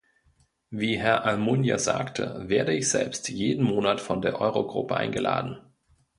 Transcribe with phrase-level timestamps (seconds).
[0.71, 5.59] Wie Herr Almunia sagte, werde ich selbst jeden Monat von der Eurogruppe eingeladen.